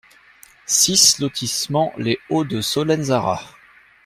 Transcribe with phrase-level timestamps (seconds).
[0.65, 3.39] six lotissement Les Hauts de Solenzara